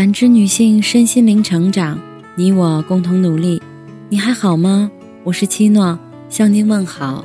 [0.00, 2.00] 感知女性身心灵成长，
[2.34, 3.60] 你我共同努力。
[4.08, 4.90] 你还好吗？
[5.24, 5.98] 我是七诺，
[6.30, 7.22] 向您问好。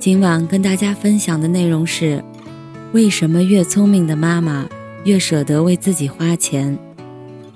[0.00, 2.20] 今晚跟大家分享的内容是：
[2.90, 4.68] 为什么越聪明的妈妈
[5.04, 6.76] 越舍得为自己花钱？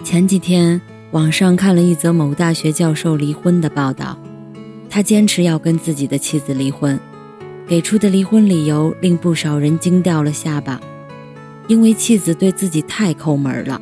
[0.04, 0.80] 前几天
[1.10, 4.16] 网上看了一则某大学教授离婚的报道，
[4.88, 6.96] 他坚持要跟自己的妻子离婚，
[7.66, 10.80] 给出的离婚理由令不少人惊掉了下巴。
[11.66, 13.80] 因为妻子对自己太抠门了。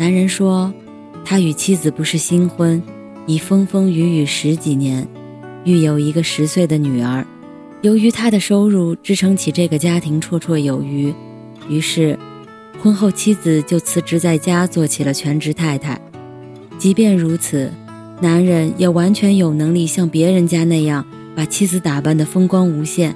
[0.00, 0.72] 男人说，
[1.24, 2.80] 他与妻子不是新婚，
[3.26, 5.04] 已风风雨雨十几年，
[5.64, 7.26] 育有一个十岁的女儿。
[7.82, 11.12] 由于他的收入支撑起这个家庭绰绰有余，
[11.68, 12.16] 于是，
[12.80, 16.00] 婚后妻子就辞职在家做起了全职太太。
[16.78, 17.68] 即便如此，
[18.20, 21.04] 男人也完全有能力像别人家那样
[21.34, 23.12] 把妻子打扮得风光无限。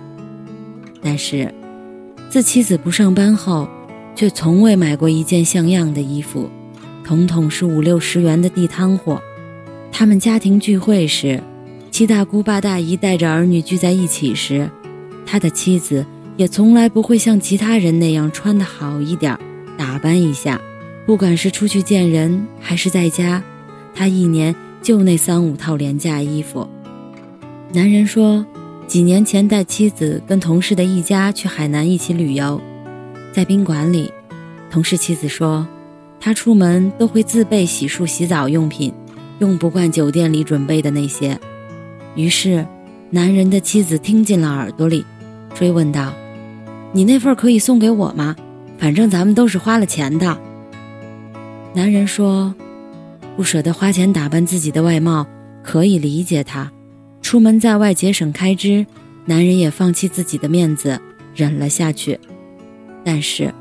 [1.00, 1.54] 但是。
[2.28, 3.68] 自妻子不上班后，
[4.16, 6.48] 却从未买过一件像样的衣服，
[7.04, 9.22] 统统是五六十元的地摊货。
[9.90, 11.42] 他们家庭聚会时，
[11.90, 14.70] 七大姑八大姨带着儿女聚在一起时，
[15.26, 16.04] 他的妻子
[16.36, 19.38] 也从来不会像其他人那样穿得好一点，
[19.76, 20.60] 打扮一下。
[21.06, 23.42] 不管是出去见人还是在家，
[23.94, 26.68] 他一年就那三五套廉价衣服。
[27.72, 28.44] 男人说。
[28.88, 32.60] 几年前带妻子跟同事的一家去海南一起旅游，
[33.32, 34.12] 在宾馆里，
[34.70, 35.66] 同事妻子说，
[36.24, 38.94] 他出门都会自备洗漱洗澡用品，
[39.40, 41.36] 用不惯酒店里准备的那些。
[42.14, 42.64] 于是，
[43.10, 45.04] 男人的妻子听进了耳朵里，
[45.52, 46.14] 追问道
[46.94, 48.36] ：“你那份可以送给我吗？
[48.78, 50.38] 反正咱们都是花了钱的。”
[51.74, 52.54] 男人说
[53.36, 55.26] ：“不舍得花钱打扮自己的外貌，
[55.64, 56.70] 可以理解他。”
[57.20, 58.86] 出门在外节省开支，
[59.24, 61.00] 男人也放弃自己的面子，
[61.34, 62.20] 忍了下去。
[63.02, 63.52] 但是，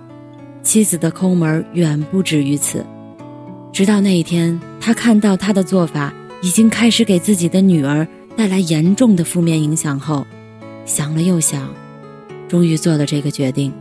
[0.63, 2.85] 妻子的抠门远不止于此。
[3.71, 10.25] 直到那一天，他看到他的做法已经开始给自己的女儿带来严重的负面影响后，
[10.85, 11.69] 想了又想，
[12.47, 13.71] 终于做了这个决定。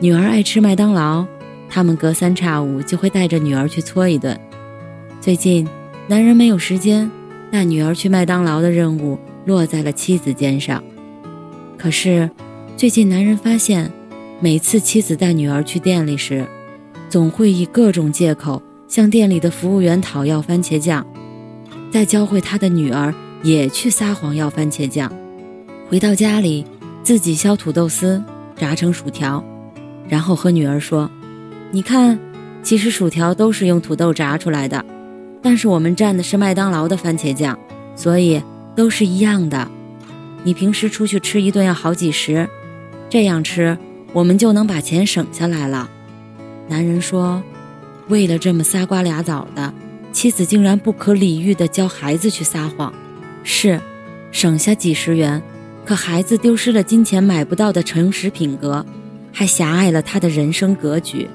[0.00, 1.24] 女儿爱吃麦当劳，
[1.68, 4.38] 他们隔三差五就会带着女儿去搓一顿。
[5.20, 5.68] 最近，
[6.08, 7.10] 男人没有时间。
[7.50, 10.82] 带女儿去麦当劳的任务落在了妻子肩上，
[11.76, 12.30] 可是，
[12.78, 13.92] 最近男人发现，
[14.42, 16.44] 每次妻子带女儿去店里时，
[17.08, 21.06] 总会以各种借口向店里的服务员讨要番茄酱，
[21.92, 23.14] 再教会他的女儿
[23.44, 25.12] 也去撒谎要番茄酱。
[25.88, 26.66] 回到家里，
[27.04, 28.20] 自己削土豆丝
[28.56, 29.44] 炸成薯条，
[30.08, 31.08] 然后和女儿说
[31.70, 32.18] ：“你看，
[32.64, 34.84] 其实薯条都是用土豆炸出来的。”
[35.40, 37.56] 但是我们蘸的是麦当劳的番茄酱，
[37.94, 38.42] 所以
[38.74, 39.68] 都是一样的。
[40.42, 42.48] 你平时出去吃一顿要好几十，
[43.08, 43.78] 这样吃
[44.12, 45.88] 我们就能把钱省下来了。
[46.68, 47.42] 男人说
[48.08, 49.72] ：“为了这么仨瓜俩枣的，
[50.12, 52.92] 妻子竟然不可理喻地教孩子去撒谎。
[53.44, 53.80] 是，
[54.30, 55.42] 省下几十元，
[55.84, 58.84] 可孩子丢失了金钱买不到的诚实品格，
[59.32, 61.28] 还狭隘了他的人生格局。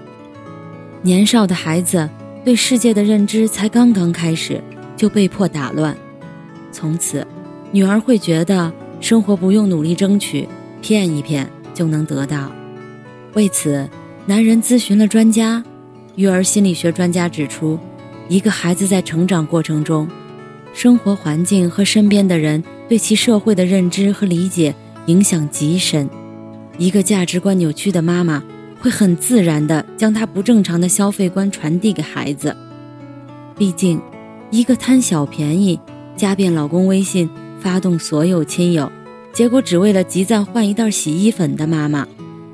[1.02, 2.10] 年少的孩子。”
[2.46, 4.64] 对世界的认知才刚刚开始，
[4.96, 5.94] 就被迫打乱。
[6.72, 7.28] 从此，
[7.74, 8.72] 女儿会觉得
[9.02, 10.48] 生活不用努力争取，
[10.82, 12.50] 骗一骗就能得到。
[13.34, 13.90] 为此，
[14.26, 15.64] 男人咨询了专家。
[16.16, 17.78] 育儿心理学专家指出，
[18.28, 20.08] 一个孩子在成长过程中，
[20.74, 24.74] 生活环境和身边的人对其社会的认知和理解
[25.06, 26.10] 影响极深。
[26.78, 28.44] 一个价值观扭曲的妈妈。
[28.80, 32.56] 会很自然地将他不正常的消费观传递给孩子。
[33.58, 34.00] 毕竟，
[34.52, 35.80] 一个贪小便宜、
[36.16, 37.28] 加遍老公微信、
[37.60, 38.92] 发动所有亲友，
[39.34, 42.08] 结果只为了集赞换一袋洗衣粉的妈妈，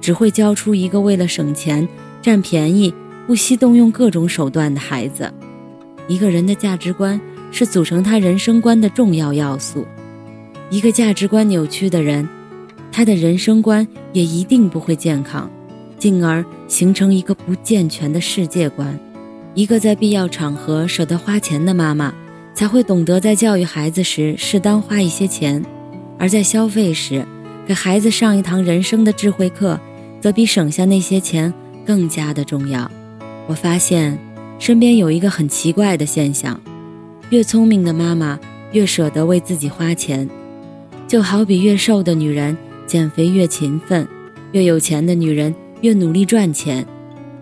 [0.04, 1.88] 只会教出一个为了省钱、
[2.22, 2.94] 占便宜、
[3.26, 5.34] 不惜动用各种手段的孩子。
[6.10, 7.20] 一个人的价值观
[7.52, 9.88] 是组成他人生观的重要要素。
[10.70, 12.28] 一个价值观扭曲的人，
[12.92, 15.50] 他的人生观也一定不会健康。
[15.98, 19.00] 进而形成一个不健全的世界观。
[19.54, 22.14] 一个在必要场合舍得花钱的妈妈，
[22.54, 25.64] 才会懂得在教育孩子时适当花一些钱；
[26.20, 27.26] 而在消费时，
[27.66, 29.80] 给孩子上一堂人生的智慧课，
[30.24, 31.54] 则比省下那些钱
[31.86, 32.90] 更加的重要。
[33.46, 34.18] 我发现，
[34.58, 36.58] 身边有一个很奇怪的现象：
[37.30, 38.40] 越聪明的妈妈
[38.72, 40.30] 越舍得为自己花钱，
[41.10, 44.08] 就好比越瘦的女人减肥越勤奋，
[44.54, 45.54] 越有钱的女人。
[45.82, 46.86] 越努力赚钱，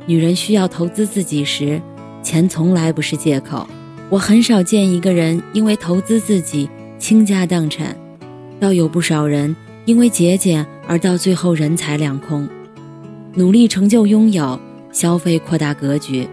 [0.07, 1.79] 女人需要投资自己时，
[2.23, 3.69] 钱从来不是借口。
[4.09, 6.67] 我很少见一个人因为投资自己
[6.97, 7.95] 倾家荡产，
[8.59, 9.55] 倒有不少人
[9.85, 12.49] 因为节俭而到最后人财两空。
[13.33, 14.59] 努力成就拥有，
[14.91, 16.27] 消费扩大格局，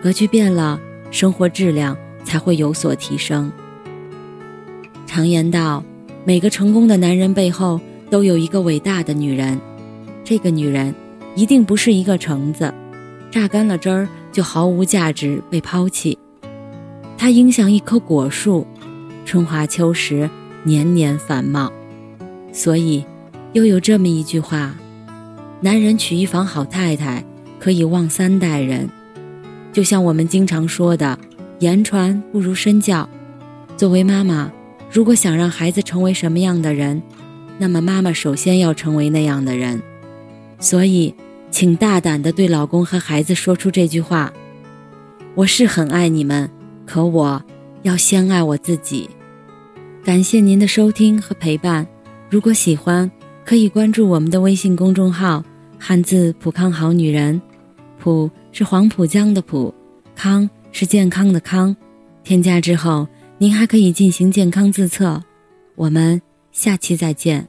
[0.00, 0.78] 格局变了，
[1.10, 3.50] 生活质量才会有所提升。
[5.06, 5.82] 常言道，
[6.24, 9.60] 每个成功的男人背后都有一个伟大的女人，
[10.22, 10.94] 这个女人
[11.34, 12.72] 一定不是一个橙子，
[13.28, 16.16] 榨干了汁儿就毫无价值被抛弃。
[17.18, 18.64] 它应像一棵果树，
[19.24, 20.30] 春华秋实，
[20.62, 21.72] 年年繁茂。
[22.52, 23.04] 所以，
[23.52, 24.76] 又有这么一句话：
[25.60, 27.24] 男人娶一房好太太，
[27.58, 28.88] 可以旺三代人。
[29.72, 31.18] 就像我们经常说的，
[31.60, 33.08] 言传不如身教。
[33.76, 34.52] 作为妈妈，
[34.90, 37.02] 如果想让孩子成为什么样的人，
[37.58, 39.82] 那么妈妈首先要成为那样的人。
[40.58, 41.14] 所以，
[41.50, 44.32] 请大胆地对老公和孩子说出这句话：
[45.34, 46.50] 我是很爱你们。
[46.86, 47.42] 可我
[47.82, 49.10] 要先爱我自己。
[50.04, 51.86] 感谢您的收听和陪伴。
[52.30, 53.10] 如果喜欢，
[53.46, 55.40] 可以关注我们的微信公众号
[55.78, 57.40] “汉字普康好女人”。
[57.96, 59.72] 普是黄浦江的浦，
[60.16, 61.74] 康是健康的康。
[62.24, 63.06] 添加之后，
[63.38, 65.22] 您还可以进行健康自测。
[65.76, 66.20] 我们
[66.50, 67.46] 下期再见。